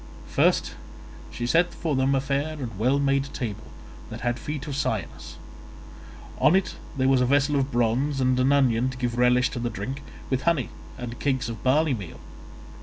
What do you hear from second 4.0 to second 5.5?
that had feet of cyanus;